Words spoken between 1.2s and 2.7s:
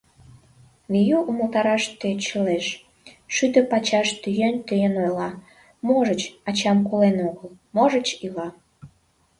умылтараш тӧчылеш,